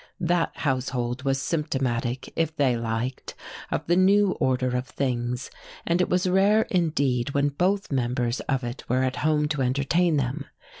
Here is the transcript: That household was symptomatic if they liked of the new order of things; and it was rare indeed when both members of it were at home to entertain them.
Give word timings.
That 0.19 0.57
household 0.57 1.21
was 1.21 1.39
symptomatic 1.39 2.33
if 2.35 2.55
they 2.55 2.75
liked 2.75 3.35
of 3.69 3.85
the 3.85 3.95
new 3.95 4.31
order 4.39 4.75
of 4.75 4.87
things; 4.87 5.51
and 5.85 6.01
it 6.01 6.09
was 6.09 6.25
rare 6.27 6.63
indeed 6.71 7.35
when 7.35 7.49
both 7.49 7.91
members 7.91 8.39
of 8.49 8.63
it 8.63 8.83
were 8.89 9.03
at 9.03 9.17
home 9.17 9.47
to 9.49 9.61
entertain 9.61 10.17
them. 10.17 10.45